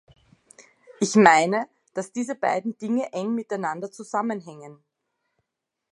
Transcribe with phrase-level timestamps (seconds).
[0.99, 4.83] Ich meine, dass diese beiden Dinge eng miteinander zusammenhängen.